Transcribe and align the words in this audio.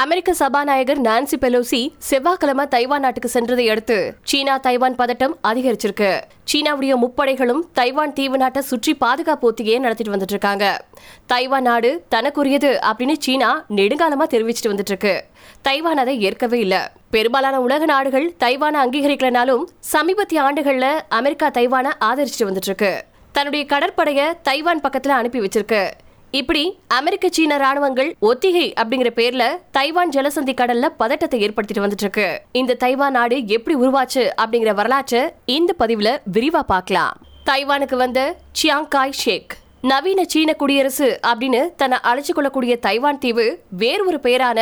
அமெரிக்க 0.00 0.34
சபாநாயகர் 0.34 1.00
Nancy 1.00 1.36
Pelosi 1.40 1.92
செவ்வாய்க்கிழமை 1.98 2.66
Taiwan 2.66 3.00
நாட்டுக்கு 3.00 3.30
சென்றதை 3.32 3.70
அடுத்து 3.70 4.14
சீனா 4.24 4.58
தைவான் 4.58 4.94
பதட்டம் 4.94 5.34
அதிகரிச்சிருக்கு. 5.48 6.20
சீனாவுடைய 6.52 6.94
முப்படைகளும் 6.94 7.60
தைவான் 7.72 8.12
தீவு 8.12 8.36
நாட்டை 8.36 8.62
சுற்றி 8.62 8.94
பாதுகாப்பு 8.94 9.52
ஒத்திகையை 9.52 9.78
நடத்திட்டு 9.78 10.14
வந்துட்டு 10.14 10.36
இருக்காங்க 10.36 10.84
தைவான் 11.26 11.62
நாடு 11.62 12.04
தனக்குரியது 12.14 12.70
அப்படின்னு 12.90 13.16
சீனா 13.18 13.64
நெடுங்காலமா 13.68 14.28
தெரிவிச்சுட்டு 14.34 14.72
வந்துட்டு 14.72 14.94
இருக்கு 14.94 15.24
தைவான் 15.62 15.96
அதை 15.96 16.20
ஏற்கவே 16.20 16.58
இல்லை. 16.58 16.82
பெரும்பாலான 17.10 17.60
உலக 17.60 17.84
நாடுகள் 17.84 18.34
தைவானை 18.44 18.80
அங்கீகரிக்கலனாலும் 18.84 19.64
சமீபத்திய 19.92 20.42
ஆண்டுகள்ல 20.42 20.88
அமெரிக்கா 21.08 21.50
தைவானை 21.50 21.92
ஆதரிச்சிட்டு 22.00 22.48
வந்துட்டு 22.50 22.70
இருக்கு 22.72 23.04
தன்னுடைய 23.32 23.66
கடற்படையை 23.66 24.24
தைவான் 24.42 24.80
பக்கத்துல 24.80 25.08
அனுப்பி 25.08 25.40
வச்சிருக்கு. 25.40 25.90
இப்படி 26.38 26.60
அமெரிக்க 26.98 27.26
சீன 27.28 27.56
ராணுவங்கள் 27.56 28.10
ஒத்திகை 28.28 28.66
அப்படிங்கிற 28.80 29.10
பேர்ல 29.18 29.44
தைவான் 29.70 30.12
ஜலசந்தி 30.14 30.54
கடல்ல 30.60 30.88
பதட்டத்தை 31.00 31.38
ஏற்படுத்திட்டு 31.46 31.82
வந்துட்டு 31.84 32.06
இருக்கு 32.06 32.28
இந்த 32.52 32.76
தைவான் 32.84 33.16
நாடு 33.16 33.38
எப்படி 33.46 33.74
உருவாச்சு 33.74 34.22
அப்படிங்கிற 34.42 34.72
வரலாற்றை 34.74 35.20
இந்த 35.56 35.74
பதிவுல 35.78 36.12
விரிவா 36.36 36.62
பார்க்கலாம். 36.72 37.16
தைவானுக்கு 37.50 37.96
வந்த 37.96 38.22
சியாங் 38.60 38.88
காய் 38.88 39.18
ஷேக் 39.22 39.52
நவீன 39.90 40.24
சீன 40.32 40.50
குடியரசு 40.52 41.06
அப்படின்னு 41.28 41.60
தன்னை 41.76 41.98
அழைச்சு 42.10 42.32
கொள்ளக்கூடிய 42.34 42.74
தைவான் 42.76 43.18
தீவு 43.18 43.46
வேறு 43.82 44.02
ஒரு 44.06 44.18
பெயரான 44.20 44.60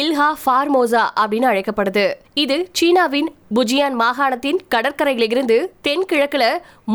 இல்ஹா 0.00 0.28
ஃபார்மோசா 0.42 1.04
அப்படின்னு 1.20 1.48
அழைக்கப்படுது. 1.52 2.04
இது 2.34 2.58
சீனாவின் 2.78 3.30
புஜியான் 3.54 3.96
மாகாணத்தின் 4.02 4.60
கடற்கரையிலிருந்து 4.74 5.56
தென்கிழக்குல 5.88 6.44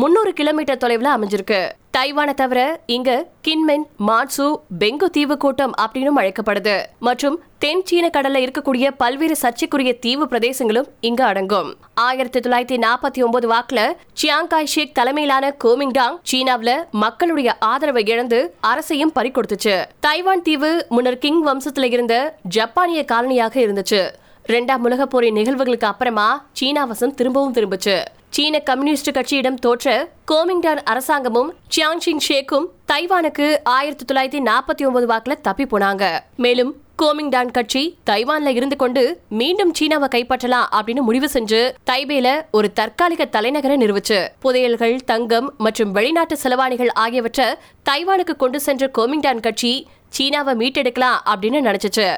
முன்னூறு 0.02 0.32
கிலோமீட்டர் 0.32 0.82
தொலைவில் 0.84 1.14
அமைஞ்சிருக்கு. 1.16 1.60
தைவானை 1.96 2.34
தவிர 2.34 2.60
இங்க 2.94 3.10
கின்மென் 3.46 3.84
மாட்சு 4.08 4.46
பெங்கு 4.78 5.06
தீவு 5.16 5.36
கூட்டம் 5.36 5.74
அப்படின்னு 5.82 6.10
அழைக்கப்படுது. 6.20 6.74
மற்றும் 7.06 7.36
தென் 7.58 7.82
சீன 7.84 8.10
கடல்ல 8.16 8.40
இருக்கக்கூடிய 8.44 8.86
பல்வேறு 8.96 9.36
சர்ச்சைக்குரிய 9.36 9.98
தீவு 9.98 10.24
பிரதேசங்களும் 10.28 10.88
இங்கு 11.00 11.24
அடங்கும். 11.24 11.76
ஆயிரத்தி 11.94 12.40
தொள்ளாயிரத்தி 12.40 12.78
நாற்பத்தி 12.86 13.22
ஒன்பது 13.24 13.48
வாக்குல 13.52 13.80
சியாங்காய் 14.22 14.70
ஷேக் 14.74 14.94
தலைமையிலான 14.94 15.54
கோமிங்டாங் 15.64 16.18
சீனாவில 16.32 16.74
மக்களுடைய 16.90 17.56
ஆதரவை 17.58 18.04
இழந்து 18.06 18.40
அரசையும் 18.60 19.14
பறிக்கொடுத்துச்சு 19.14 19.84
தைவான் 20.00 20.42
தீவு 20.42 20.86
முன்னர் 20.88 21.18
கிங் 21.18 21.42
வம்சத்துல 21.46 21.84
இருந்த 21.84 22.36
ஜப்பானிய 22.42 23.04
காலனியாக 23.12 23.60
இருந்துச்சு. 23.66 24.02
ரெண்டாம் 24.46 24.84
உலக 24.88 25.06
போரின் 25.06 25.34
நிகழ்வுகளுக்கு 25.34 25.90
அப்புறமா 25.92 26.46
சீனா 26.52 26.84
வசம் 26.84 27.14
திரும்பவும் 27.14 27.54
திரும்புச்சு. 27.54 27.96
சீன 28.30 28.58
கம்யூனிஸ்ட் 28.58 29.10
கட்சியிடம் 29.10 29.54
தோற்ற 29.54 30.08
கோமிங்டான் 30.30 30.80
அரசாங்கமும் 30.84 31.54
சியாங்ஷிங் 31.74 32.22
ஷேக்கும் 32.28 32.66
தைவானுக்கு 32.92 33.46
ஆயிரத்தி 33.64 34.04
தொள்ளாயிரத்தி 34.04 34.40
நாற்பத்தி 34.48 34.86
ஒன்பது 34.86 35.06
வாக்குல 35.06 35.34
தப்பி 35.40 35.64
போனாங்க. 35.64 36.04
மேலும் 36.36 36.72
கோமிங்டான் 37.02 37.50
கட்சி 37.50 37.98
தைவான்ல 38.10 38.46
இருந்து 38.46 38.76
கொண்டு 38.76 39.20
மீண்டும் 39.28 39.74
சீனாவை 39.74 40.08
கைப்பற்றலாம் 40.14 40.68
அப்படின்னு 40.76 41.00
முடிவு 41.00 41.30
செஞ்சு 41.32 41.72
தைபேல 41.90 42.28
ஒரு 42.50 42.72
தற்காலிக 42.72 43.28
தலைநகரை 43.32 43.76
நிறுவுச்சு. 43.84 44.28
புதையல்கள் 44.38 44.96
தங்கம் 45.04 45.54
மற்றும் 45.58 45.92
வெளிநாட்டு 45.92 46.36
செலவாணிகள் 46.42 46.94
ஆகியவற்றை 46.94 47.44
தைவானுக்கு 47.90 48.36
கொண்டு 48.36 48.60
சென்ற 48.60 48.90
கோமிங்டான் 48.98 49.40
கட்சி 49.40 49.86
சீனாவை 50.08 50.54
மீட்டெடுக்கலாம் 50.54 51.18
அப்படின்னு 51.34 51.60
நினைச்சிச்சு. 51.68 52.08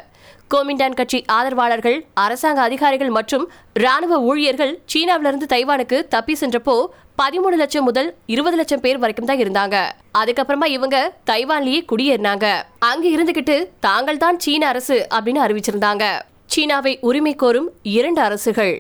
கோமிண்டான் 0.53 0.97
கட்சி 0.99 1.25
ஆதரவாளர்கள் 1.37 1.97
அரசாங்க 2.15 2.61
அதிகாரிகள் 2.61 3.11
மற்றும் 3.17 3.45
ராணுவ 3.73 4.21
ஊழியர்கள் 4.21 4.73
சீனாவிலிருந்து 4.93 5.47
தைவானுக்கு 5.55 6.09
தப்பி 6.09 6.35
சென்றப்போ 6.41 6.77
பதிமூணு 7.21 7.57
லட்சம் 7.63 7.85
முதல் 7.85 8.09
இருபது 8.27 8.57
லட்சம் 8.57 8.81
பேர் 8.81 8.99
வரைக்கும் 8.99 9.29
தான் 9.31 9.41
இருந்தாங்க. 9.45 9.77
அதுக்கப்புறமா 10.19 10.65
இவங்க 10.65 11.13
தைவான்லயே 11.31 11.81
குடியேறினாங்க. 11.91 12.47
அங்க 12.79 13.09
இருந்துகிட்டு 13.09 13.57
தாங்கள் 13.81 14.17
தான் 14.17 14.39
சீன 14.39 14.69
அரசு 14.69 15.07
அப்படின்னு 15.15 15.45
அறிவிச்சிருந்தாங்க. 15.47 16.05
சீனாவை 16.47 16.99
உரிமை 17.01 17.35
கோரும் 17.35 17.69
இரண்டு 17.83 18.21
அரசுகள். 18.21 18.75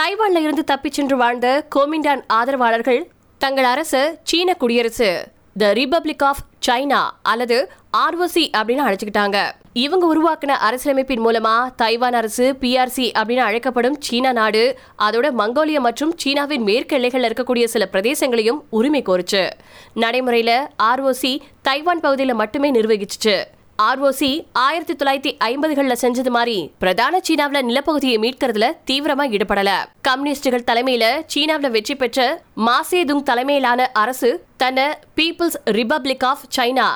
தைவான்ல 0.00 0.44
இருந்து 0.46 0.64
தப்பிச் 0.64 0.92
சென்று 0.92 1.16
வாழ்ந்த 1.16 1.66
கோமிண்டான் 1.76 2.22
ஆதரவாளர்கள் 2.26 3.02
தங்கள் 3.38 3.64
அரசு 3.64 4.18
சீன 4.22 4.54
குடியரசு 4.54 5.10
த 5.58 5.72
ரிபப்ளிக் 5.72 6.24
ஆஃப் 6.24 6.44
சைனா 6.66 7.02
அல்லது 7.22 7.58
ஆர்ஓசி 7.96 8.44
அப்படின்னு 8.58 8.86
அழைச்சிக்கிட்டாங்க. 8.86 9.38
இவங்க 9.82 10.06
உருவாக்கின 10.06 10.56
அரசியலமைப்பின் 10.66 11.22
மூலமா 11.24 11.74
தைவான் 11.76 12.12
அரசு 12.12 12.56
பிஆர்சி 12.60 13.06
அப்படின்னு 13.18 13.44
அழைக்கப்படும் 13.46 13.96
சீனா 14.00 14.32
நாடு 14.32 14.78
அதோட 14.98 15.26
மங்கோலியா 15.40 15.80
மற்றும் 15.86 16.12
சீனாவின் 16.22 16.62
மேற்கு 16.62 16.96
எல்லைகள்ல 16.98 17.28
இருக்கக்கூடிய 17.28 17.64
சில 17.64 17.88
பிரதேசங்களையும் 17.92 18.60
உரிமை 18.70 19.02
கோருச்சு. 19.02 19.50
நடைமுறையில 19.96 20.52
ஆர்ஓசி 20.82 21.32
தைவான் 21.62 22.00
பகுதியில 22.00 22.34
மட்டுமே 22.34 22.70
நிர்வகிச்சுச்சு. 22.72 23.34
ஆர்ஓசி 23.82 24.30
ஆயிரத்தி 24.52 24.94
தொள்ளாயிரத்தி 24.94 25.32
ஐம்பதுகள்ல 25.48 25.94
செஞ்சது 26.02 26.30
மாதிரி 26.36 26.70
பிரதான 26.78 27.20
சீனாவில் 27.20 27.66
நிலப்பகுதியை 27.70 28.18
மீட்கிறதுல 28.24 28.68
தீவிரமா 28.90 29.26
ஈடுபடல. 29.36 29.70
கம்யூனிஸ்டுகள் 30.00 30.68
தலைமையில 30.70 31.06
சீனாவில் 31.26 31.70
வெற்றி 31.70 31.96
பெற்ற 31.96 32.42
மாசேதுங் 32.68 33.24
தலைமையிலான 33.30 33.90
அரசு 34.04 34.30
தன்னை 34.56 34.86
பீப்புள்ஸ் 35.16 35.58
ரிபப்ளிக் 35.78 36.24
ஆஃப் 36.24 36.46
சைனா 36.56 36.88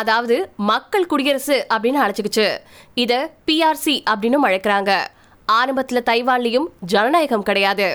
அதாவது 0.00 0.36
மக்கள் 0.70 1.10
குடியரசு 1.10 1.56
அப்படின்னு 1.74 2.00
அழைச்சிக்கிச்சு. 2.04 2.46
இதை 3.02 3.18
பிஆர்சி 3.46 3.96
அப்படின்னு 4.10 4.38
அழைக்கிறாங்க. 4.48 4.92
ஆரம்பத்துல 5.58 6.00
தைவான்லயும் 6.10 6.68
ஜனநாயகம் 6.92 7.46
கிடையாது. 7.48 7.88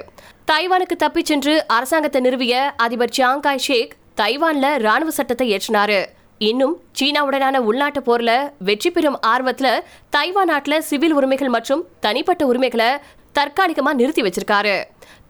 தைவானுக்கு 0.52 0.96
தப்பிச் 1.04 1.30
சென்று 1.32 1.54
அரசாங்கத்தை 1.78 2.20
நிறுவிய 2.22 2.54
அதிபர் 2.86 3.16
சாங்காய் 3.18 3.66
ஷேக் 3.68 3.94
தைவான்ல 4.22 4.68
ராணுவ 4.86 5.12
சட்டத்தை 5.18 5.48
ஏற்றினாரு. 5.56 6.00
இன்னும் 6.50 6.76
சீனாவுடனான 7.00 7.58
உள்நாட்டு 7.70 8.02
போர்ல 8.08 8.34
வெற்றி 8.68 8.90
பெறும் 8.92 9.18
ஆர்வத்துல 9.31 9.70
தைவான் 10.16 10.50
நாட்டில் 10.52 10.86
சிவில் 10.90 11.16
உரிமைகள் 11.18 11.54
மற்றும் 11.56 11.84
தனிப்பட்ட 12.06 12.44
உரிமைகளை 12.52 12.90
தற்காலிகமா 13.36 13.92
நிறுத்தி 14.00 14.22
வச்சிருக்காரு. 14.26 14.78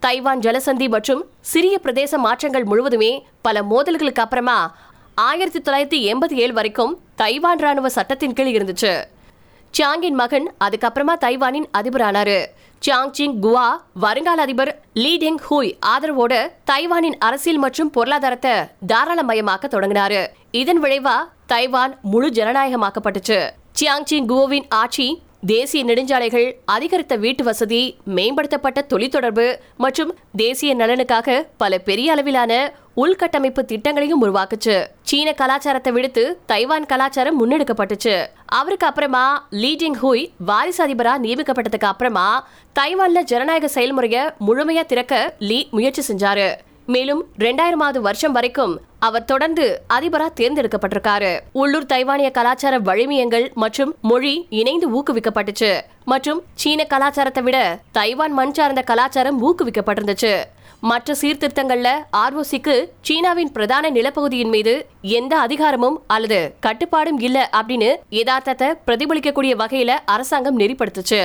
தைவான் 0.06 0.44
ஜலசந்தி 0.46 0.88
மற்றும் 0.96 1.22
சிறிய 1.52 1.76
பிரதேச 1.84 2.18
மாற்றங்கள் 2.26 2.70
முழுவதுமே 2.72 3.12
பல 3.48 3.62
மோதல்களுக்கு 3.72 4.24
அப்புறமா 4.26 4.58
ஆயிரத்தி 5.28 5.60
தொள்ளாயிரத்தி 5.60 5.98
எண்பத்தி 6.12 6.34
ஏழு 6.34 6.54
வரைக்கும் 6.54 6.92
தைவான் 7.16 7.58
ராணுவ 7.58 7.90
சட்டத்தின் 7.90 8.34
கீழ் 8.34 8.56
இருந்துச்சு. 8.58 8.92
சியாங்கின் 9.74 10.18
மகன் 10.22 10.54
அதுக்கப்புறமா 10.66 11.14
தைவானின் 11.26 11.66
அதிபரானாரு. 11.78 12.46
சாங் 12.80 13.14
சிங் 13.14 13.42
குவா 13.42 13.66
வருங்கால 14.02 14.42
அதிபர் 14.42 14.82
லீ 14.94 15.18
டெங் 15.18 15.40
ஹூய் 15.50 15.72
ஆதரவோட 15.86 16.34
தைவானின் 16.72 17.18
அரசியல் 17.20 17.60
மற்றும் 17.60 17.90
பொருளாதாரத்தை 17.90 18.52
தாராளமயமாக்க 18.88 19.68
தொடங்கினாரு. 19.76 20.28
இதன் 20.52 20.84
விளைவா 20.84 21.18
தைவான் 21.46 22.00
முழு 22.02 22.30
ஜனநாயகமாக்கப்பட்டுச்சு. 22.30 23.40
சியாங் 23.80 24.08
சிங் 24.12 24.28
குவோவின் 24.28 24.70
ஆட்சி 24.70 25.22
தேசிய 25.46 25.86
நெடுஞ்சாலைகள் 25.86 26.56
அதிகரித்த 26.66 27.16
வீட்டு 27.16 27.44
வசதி 27.44 27.98
மேம்படுத்தப்பட்ட 28.08 28.80
தொழிற்தொடர்பு 28.90 29.60
மற்றும் 29.78 30.16
தேசிய 30.36 30.76
நலனுக்காக 30.76 31.48
பல 31.58 31.78
பெரிய 31.78 32.12
அளவிலான 32.12 32.74
உள்கட்டமைப்பு 32.98 33.62
திட்டங்களையும் 33.66 34.24
உருவாக்குச்சு. 34.24 34.86
சீன 35.02 35.34
கலாச்சாரத்தை 35.34 35.94
விடுத்து 35.94 36.40
தைவான் 36.46 36.86
கலாச்சாரம் 36.86 37.40
முன்னெடுக்கப்பட்டுச்சு. 37.40 38.28
அவருக்கு 38.46 38.88
அப்புறமா 38.88 39.48
லீடிங் 39.52 40.00
ஹூய் 40.02 40.30
வாரிசு 40.38 40.88
அதிபரா 40.88 41.14
நியமிக்கப்பட்டதுக்கு 41.26 41.92
அப்புறமா 41.92 42.48
தைவான்ல 42.80 43.22
ஜனநாயக 43.22 43.68
செயல்முறைய 43.68 44.36
முழுமையா 44.48 44.86
திறக்க 44.86 45.36
லீ 45.40 45.68
முயற்சி 45.72 46.14
செஞ்சாரு. 46.14 46.56
மேலும் 46.94 47.22
இரண்டாயிரமாவது 47.40 48.00
வருஷம் 48.08 48.32
வரைக்கும் 48.32 48.74
அவர் 49.00 49.26
தொடர்ந்து 49.32 49.66
அதிபராக 49.88 50.32
தேர்ந்தெடுக்கப்பட்டிருக்காரு. 50.40 51.40
உள்ளூர் 51.52 51.90
தைவானிய 51.94 52.30
கலாச்சார 52.32 52.80
வழிமியங்கள் 52.80 53.46
மற்றும் 53.54 53.96
மொழி 54.02 54.48
இணைந்து 54.50 54.88
ஊக்குவிக்கப்பட்டுச்சு. 54.98 55.72
மற்றும் 56.06 56.40
சீன 56.54 56.84
கலாச்சாரத்தை 56.84 57.44
விட 57.44 57.58
தைவான் 57.92 58.32
மண் 58.32 58.54
சார்ந்த 58.54 58.82
கலாச்சாரம் 58.82 59.42
ஊக்குவிக்கப்பட்டிருந்துச்சு. 59.48 60.34
மற்ற 60.82 61.16
சீர்திருத்தங்கள்ல 61.22 61.90
ஆர்ஓசிக்கு 62.18 62.76
சீனாவின் 63.02 63.52
பிரதான 63.52 63.90
நிலப்பகுதியின் 63.90 64.54
மீது 64.56 64.74
எந்த 65.02 65.34
அதிகாரமும் 65.40 65.98
அல்லது 66.08 66.40
கட்டுப்பாடும் 66.60 67.20
இல்ல 67.20 67.50
அப்படின்னு 67.60 67.90
யதார்த்தத்தை 68.10 68.70
பிரதிபலிக்கக்கூடிய 68.88 69.54
வகையில 69.64 69.88
அரசாங்கம் 70.06 70.60
நெறிப்படுத்துச்சு. 70.60 71.22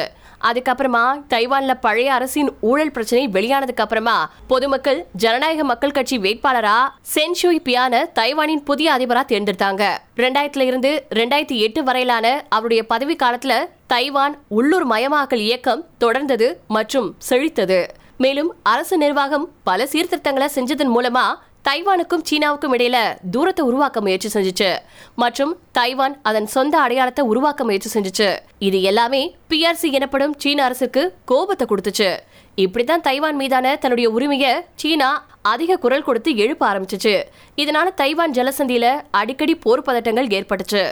அதுக்கப்புறமா 0.48 1.02
தைவான்ல 1.28 1.74
பழைய 1.80 2.12
அரசின் 2.12 2.50
ஊழல் 2.60 2.90
பிரச்சனை 2.90 3.28
வெளியானதுக்கு 3.28 3.84
அப்புறமா 3.84 4.16
பொதுமக்கள் 4.46 5.06
ஜனநாயக 5.12 5.64
மக்கள் 5.64 5.90
கட்சி 5.90 6.18
வேட்பாளரா 6.18 6.76
சென்ஷூய் 7.14 7.64
பியான 7.64 8.10
தைவானின் 8.14 8.64
புதிய 8.64 8.92
அதிபரா 8.92 9.22
தேர்ந்தெடுத்தாங்க. 9.32 9.84
ரெண்டாயிரத்துல 10.16 10.60
இருந்து 10.60 11.06
ரெண்டாயிரத்தி 11.14 11.58
எட்டு 11.66 11.82
வரையிலான 11.84 12.44
அவருடைய 12.48 12.86
பதவி 12.86 13.16
காலத்துல 13.16 13.54
தைவான் 13.86 14.38
உள்ளூர் 14.48 14.88
மயமாக்கல் 14.88 15.44
இயக்கம் 15.48 15.84
தொடர்ந்தது 16.00 16.48
மற்றும் 16.68 17.14
செழித்தது. 17.30 17.88
மேலும் 18.18 18.54
அரசு 18.62 18.96
நிர்வாகம் 18.98 19.48
பல 19.64 19.86
சீர்திருத்தங்களை 19.86 20.48
செஞ்சதன் 20.54 20.92
மூலமா 20.96 21.24
தைவானுக்கும் 21.68 22.24
சீனாவுக்கும் 22.28 22.74
இடையில 22.76 22.96
தூரத்தை 23.30 23.62
உருவாக்க 23.66 24.00
முயற்சி 24.00 24.28
செஞ்சுச்சு. 24.34 24.78
மற்றும் 25.14 25.52
தைவான் 25.72 26.16
அதன் 26.22 26.46
சொந்த 26.46 26.74
அடையாளத்தை 26.80 27.24
உருவாக்க 27.24 27.64
முயற்சி 27.64 27.90
செஞ்சுச்சு. 27.94 28.38
இது 28.58 28.82
எல்லாமே 28.82 29.36
பிஆர்சி 29.50 29.88
எனப்படும் 29.90 30.34
சீன 30.38 30.64
அரசுக்கு 30.64 31.02
கோபத்தை 31.24 31.66
கொடுத்துச்சு. 31.70 32.18
இப்படித்தான் 32.54 33.00
தைவான் 33.00 33.36
மீதான 33.36 33.76
தன்னுடைய 33.76 34.10
உரிமையை 34.10 34.52
சீனா 34.74 35.26
அதிக 35.42 35.76
குரல் 35.76 36.02
கொடுத்து 36.02 36.36
எழுப்ப 36.36 36.62
ஆரம்பிச்சுச்சு. 36.72 37.14
இதனால 37.56 37.94
தைவான் 37.94 38.32
ஜலசந்தியில 38.32 39.02
அடிக்கடி 39.10 39.54
போர் 39.54 39.86
பதட்டங்கள் 39.86 40.30
ஏற்பட்டுச்சு. 40.38 40.84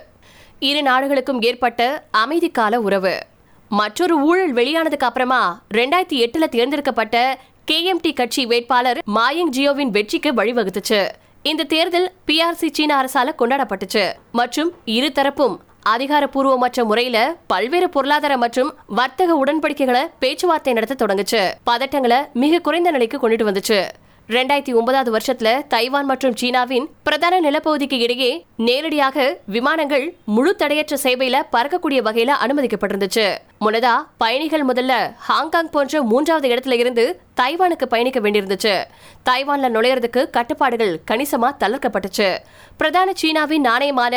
இரு 0.58 0.82
நாடுகளுக்கும் 0.82 1.42
ஏற்பட்ட 1.42 2.04
அமைதிக்கால 2.24 2.74
உறவு. 2.74 3.14
மற்றொரு 3.68 4.14
ஊழல் 4.24 4.54
வெளியானதுக்கு 4.54 5.08
அப்புறமா 5.08 5.62
ரெண்டாயிரத்தி 5.74 6.16
எட்டுல 6.24 6.46
தேர்ந்தெடுக்கப்பட்ட 6.54 7.16
கேஎம்டி 7.70 8.12
கட்சி 8.12 8.46
வேட்பாளர் 8.46 8.98
மாயங் 9.16 9.50
ஜியோவின் 9.56 9.92
வெற்றிக்கு 9.96 10.30
வழிவகுத்துச்சு. 10.32 11.08
இந்த 11.42 11.64
தேர்தல் 11.64 12.12
பிஆர்சி 12.26 12.68
சீன 12.72 12.90
அரசால 13.02 13.30
கொண்டாடப்பட்டுச்சு. 13.38 14.12
மற்றும் 14.32 14.72
இரு 14.84 15.12
தரப்பும் 15.12 15.54
அதிகாரப்பூர்வமற்ற 15.86 16.84
முறையில 16.84 17.36
பல்வேறு 17.46 17.90
பொருளாதார 17.90 18.36
மற்றும் 18.36 18.74
வர்த்தக 18.86 19.44
உடன்படிக்கைகளை 19.44 20.02
பேச்சுவார்த்தை 20.18 20.72
நடத்த 20.72 21.06
தொடங்குச்சு. 21.06 21.42
பதட்டங்களை 21.70 22.32
மிக 22.32 22.58
குறைந்த 22.58 22.90
நிலைக்கு 22.90 23.18
கொண்டுட்டு 23.22 23.48
வந்துச்சு. 23.50 23.78
ரெண்டாயிரத்தி 24.34 24.74
ஒன்பதாவது 24.74 25.10
வருஷத்துல 25.16 25.66
தைவான் 25.66 26.04
மற்றும் 26.04 26.36
சீனாவின் 26.36 26.86
பிரதான 27.02 27.40
நிலப்பகுதிக்கு 27.40 27.98
இடையே 27.98 28.28
நேரடியாக 28.56 29.24
விமானங்கள் 29.46 30.04
முழு 30.24 30.56
தடையற்ற 30.56 30.96
சேவையில 31.02 31.36
பறக்கக்கூடிய 31.52 32.00
வகையில 32.06 32.36
அனுமதிக்கப்பட்டிருந்துச்சு. 32.44 33.26
முன்னதா 33.64 33.94
பயணிகள் 34.16 34.66
முதல்ல 34.66 34.92
ஹாங்காங் 35.18 35.70
போன்ற 35.70 36.02
மூன்றாவது 36.02 36.48
இடத்துல 36.48 36.78
இருந்து 36.78 37.20
தைவானுக்கு 37.40 37.86
பயணிக்க 37.86 38.20
வேண்டியிருந்துச்சு. 38.20 38.74
தைவான்ல 39.30 39.72
நுழையறதுக்கு 39.76 40.30
கட்டுப்பாடுகள் 40.30 41.00
கணிசமா 41.10 41.50
தளர்க்கப்பட்டுச்சு. 41.64 42.36
பிரதான 42.76 43.12
சீனாவின் 43.14 43.64
நாணயமான 43.64 44.16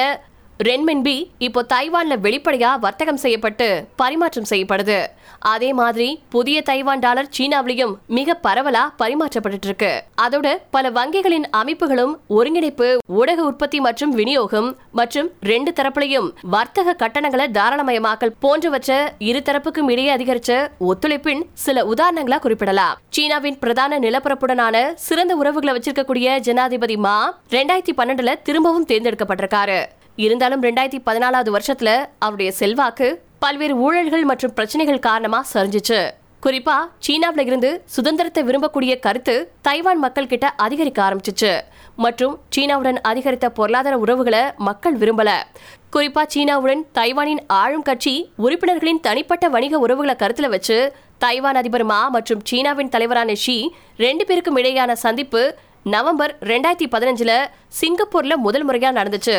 ரென்மின்பி 0.60 1.32
இப்போ 1.38 1.62
தைவான்ல 1.74 2.16
வெளிப்படையா 2.26 2.80
வர்த்தகம் 2.80 3.20
செய்யப்பட்டு 3.24 3.88
பரிமாற்றம் 3.96 4.48
செய்யப்படுது. 4.50 5.08
அதே 5.40 5.74
மாதிரி 5.74 6.20
புதிய 6.30 6.62
தைவான் 6.62 7.00
டாலர் 7.00 7.30
சீனாவிலையும் 7.38 7.96
மிக 8.18 8.40
பரவலா 8.46 8.84
பரிமாற்றப்பட்டு 9.02 9.68
இருக்கு 9.70 10.04
அதோட 10.26 10.58
பல 10.70 10.90
வங்கிகளின் 10.90 11.48
அமைப்புகளும் 11.62 12.14
ஒருங்கிணைப்பு 12.28 12.98
ஊடக 13.06 13.44
உற்பத்தி 13.44 13.80
மற்றும் 13.80 14.12
விநியோகம் 14.12 14.78
மற்றும் 14.92 15.30
ரெண்டு 15.42 15.74
தரப்புலையும் 15.80 16.34
வர்த்தக 16.56 16.94
கட்டணங்களை 16.94 17.48
தாராளமயமாக்கல் 17.52 18.34
போன்றவற்றை 18.40 19.00
இரு 19.20 19.40
தரப்புக்கும் 19.40 19.90
இடையே 19.90 20.16
அதிகரிச்ச 20.16 20.70
ஒத்துழைப்பின் 20.80 21.44
சில 21.54 21.86
உதாரணங்களா 21.86 22.40
குறிப்பிடலாம். 22.40 22.98
சீனாவின் 23.10 23.60
பிரதான 23.60 24.00
நிலப்பரப்புடனான 24.00 24.94
சிறந்த 24.96 25.36
உறவுகளை 25.36 25.74
வச்சிருக்கக்கூடிய 25.76 26.40
ஜனாதிபதி 26.40 26.98
மா 26.98 27.38
ரெண்டாயிரத்தி 27.50 27.96
பன்னெண்டுல 27.98 28.42
திரும்பவும் 28.44 28.86
தேர்ந்தெடுக்கப்பட்டிருக்காரு. 28.86 29.80
இருந்தாலும் 30.24 30.64
ரெண்டாயிரத்தி 30.64 31.00
பதினாலாவது 31.08 31.52
வருஷத்துல 31.56 31.90
அவருடைய 32.20 32.52
செல்வாக்கு 32.52 33.08
பல்வேறு 33.40 33.76
ஊழல்கள் 33.86 34.24
மற்றும் 34.32 34.54
பிரச்சனைகள் 34.54 35.06
காரணமா 35.08 35.40
சரிஞ்சிச்சு. 35.54 36.00
குறிப்பா 36.46 36.76
சீனாவில 37.06 37.44
இருந்து 37.46 37.70
சுதந்திரத்தை 37.86 38.42
விரும்பக்கூடிய 38.44 38.94
கருத்து 39.06 39.36
தைவான் 39.62 40.00
மக்கள் 40.00 40.28
கிட்ட 40.28 40.48
அதிகரிக்க 40.66 41.00
ஆரம்பிச்சிச்சு. 41.08 41.52
மற்றும் 41.96 42.40
சீனாவுடன் 42.56 43.00
அதிகரித்த 43.02 43.50
பொருளாதார 43.50 43.98
உறவுகளை 43.98 44.44
மக்கள் 44.68 44.98
விரும்பல. 44.98 45.30
குறிப்பா 45.96 46.24
சீனாவுடன் 46.34 46.84
தைவானின் 47.00 47.42
ஆளும் 47.48 47.82
கட்சி 47.82 48.16
உறுப்பினர்களின் 48.46 49.04
தனிப்பட்ட 49.08 49.48
வணிக 49.48 49.80
உறவுகளை 49.86 50.16
கருத்துல 50.20 50.50
வச்சு 50.56 50.78
தைவான் 51.18 51.56
அதிபர் 51.56 51.86
மா 51.92 52.00
மற்றும் 52.16 52.42
சீனாவின் 52.50 52.94
தலைவரான 52.96 53.34
ஷி 53.34 53.58
ரெண்டு 53.98 54.26
பேருக்கும் 54.26 54.58
இடையேயான 54.58 54.94
சந்திப்பு 55.06 55.44
நவம்பர் 55.84 56.38
ரெண்டாயிரத்தி 56.52 56.88
பதினஞ்சுல 56.96 57.32
சிங்கப்பூர்ல 57.82 58.36
முதல் 58.36 58.68
முறையா 58.68 58.92
நடந்துச்சு. 59.00 59.38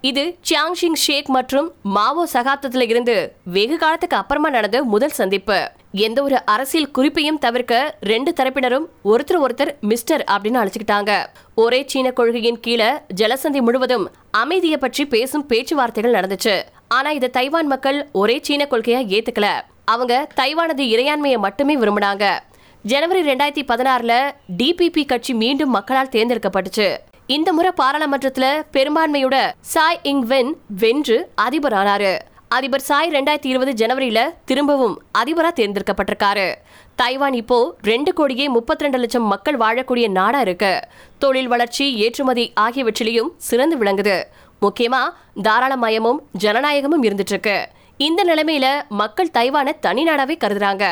இது 0.00 0.38
சியாங்ஷிங் 0.48 0.98
ஷேக் 1.04 1.28
மற்றும் 1.28 1.72
மாவோ 1.82 2.26
சகாப்தத்தில் 2.32 2.84
இருந்து 2.88 3.14
வெகு 3.44 3.76
காலத்துக்கு 3.76 4.16
அப்புறமா 4.16 4.50
நடந்த 4.50 4.82
முதல் 4.82 5.14
சந்திப்பு. 5.16 5.70
எந்த 5.92 6.22
ஒரு 6.22 6.44
அரசியல் 6.44 6.90
குறிப்பையும் 6.90 7.38
தவிர்க்க 7.38 7.98
ரெண்டு 8.00 8.32
தரப்பினரும் 8.36 8.86
ஒருத்தர் 9.04 9.40
ஒருத்தர் 9.46 9.72
மிஸ்டர் 9.80 10.24
அப்படின்னு 10.30 10.60
அழைச்சுக்கிட்டாங்க. 10.60 11.26
ஒரே 11.54 11.84
சீன 11.86 12.10
கொள்கையின் 12.10 12.60
கீழே 12.60 12.90
ஜலசந்தி 13.16 13.60
முழுவதும் 13.60 14.10
அமைதியை 14.30 14.78
பற்றி 14.78 15.06
பேசும் 15.06 15.46
பேச்சுவார்த்தைகள் 15.46 16.16
நடந்துச்சு. 16.18 16.62
ஆனா 16.88 17.10
இதை 17.10 17.30
தைவான் 17.30 17.66
மக்கள் 17.66 18.08
ஒரே 18.12 18.38
சீன 18.42 18.68
கொள்கையா 18.70 19.02
ஏத்துக்கல. 19.16 19.48
அவங்க 19.84 20.28
தைவானது 20.40 20.86
இறையாண்மையை 20.94 21.38
மட்டுமே 21.38 21.76
விரும்பினாங்க. 21.76 22.38
ஜனவரி 22.82 23.22
ரெண்டாயிரத்தி 23.32 23.64
பதினாறுல 23.72 24.14
டிபிபி 24.56 25.06
கட்சி 25.06 25.34
மீண்டும் 25.34 25.70
மக்களால் 25.70 26.14
தேர்ந்தெடுக்கப்பட்டுச்சு. 26.16 26.88
இந்த 27.34 27.52
முறை 27.52 27.70
பாராளுமன்றத்துல 27.80 28.46
பெரும்பான்மையோட 28.74 29.36
சாய் 29.72 29.98
இங் 30.10 30.22
வென் 30.26 30.52
வென்று 30.82 31.16
அதிபர் 31.44 31.72
ஆனாரு 31.72 32.12
அதிபர் 32.56 32.84
சாய் 32.86 33.10
ரெண்டாயிரத்தி 33.10 33.50
இருபது 33.52 33.72
ஜனவரியில 33.80 34.20
திரும்பவும் 34.44 34.94
அதிபரா 35.18 35.50
தேர்ந்தெடுக்கப்பட்டிருக்காரு. 35.58 36.46
தைவான் 36.94 37.32
இப்போ 37.32 37.58
ரெண்டு 37.82 38.12
கோடியே 38.12 38.46
முப்பத்தி 38.48 38.84
ரெண்டு 38.84 38.98
லட்சம் 38.98 39.26
மக்கள் 39.32 39.58
வாழக்கூடிய 39.64 40.08
நாடா 40.18 40.40
இருக்கு. 40.40 40.72
தொழில் 41.18 41.50
வளர்ச்சி 41.54 41.88
ஏற்றுமதி 42.04 42.46
ஆகியவற்றிலையும் 42.60 43.30
சிறந்து 43.48 43.78
விளங்குது. 43.82 44.16
முக்கியமா 44.64 45.02
தாராளமயமும் 45.48 46.22
ஜனநாயகமும் 46.44 47.06
இருந்துட்டு 47.08 47.34
இருக்கு 47.36 47.58
இந்த 47.96 48.24
நிலைமையில 48.24 48.66
மக்கள் 49.02 49.34
தைவானை 49.38 49.74
தனி 49.80 50.04
நாடாவே 50.08 50.36
கருதுறாங்க. 50.46 50.86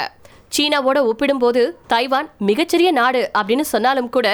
சீனாவோட 0.56 0.98
ஒப்பிடும்போது 1.10 1.62
தைவான் 1.94 2.28
மிகச்சிறிய 2.48 2.90
நாடு 3.00 3.30
அப்படின்னு 3.38 3.64
சொன்னாலும் 3.72 4.08
கூட 4.08 4.28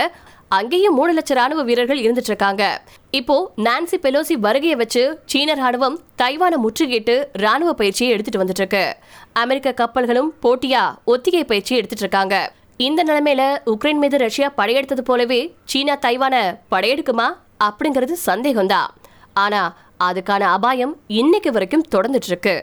அங்கேயும் 0.53 0.95
மூணு 0.95 1.13
லட்சம் 1.13 1.37
ராணுவ 1.37 1.63
வீரர்கள் 1.63 2.01
இருந்துட்டு 2.03 2.31
இருக்காங்க 2.31 2.63
இப்போ 3.11 3.53
நான்சி 3.57 3.97
பெலோசி 4.03 4.33
வருகையை 4.33 4.77
வச்சு 4.77 5.03
சீன 5.25 5.55
ராணுவம் 5.55 5.97
தைவானை 6.17 6.59
முற்றுகையிட்டு 6.65 7.15
ராணுவ 7.33 7.73
பயிற்சியை 7.73 8.13
எடுத்துட்டு 8.13 8.43
வந்துட்டு 8.43 8.63
இருக்கு 8.63 8.97
அமெரிக்க 9.33 9.73
கப்பல்களும் 9.73 10.31
போட்டியா 10.43 10.95
ஒத்திகை 11.05 11.45
பயிற்சியை 11.45 11.79
எடுத்துட்டு 11.81 12.05
இருக்காங்க 12.05 12.37
இந்த 12.77 13.01
நிலைமையில 13.05 13.43
உக்ரைன் 13.67 13.99
மீது 13.99 14.19
ரஷ்யா 14.19 14.53
படையெடுத்தது 14.57 15.01
போலவே 15.01 15.41
சீனா 15.65 15.97
தைவான 15.97 16.37
படையெடுக்குமா 16.71 17.29
அப்படிங்கிறது 17.65 18.17
சந்தேகம்தான். 18.27 18.91
ஆனா 19.35 19.63
அதுக்கான 20.05 20.41
அபாயம் 20.41 20.95
இன்னைக்கு 21.07 21.53
வரைக்கும் 21.53 21.85
தொடர்ந்துட்டு 21.95 22.31
இருக்கு 22.31 22.55